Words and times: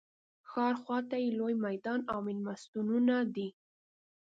ښار 0.49 0.73
خواته 0.81 1.15
یې 1.23 1.29
لوی 1.39 1.55
میدان 1.65 1.99
او 2.11 2.17
مېلمستونونه 2.27 3.15
دي. 3.35 3.49